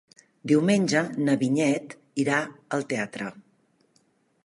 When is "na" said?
1.27-1.35